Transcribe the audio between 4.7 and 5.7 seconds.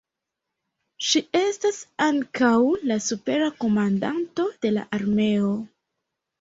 la armeo.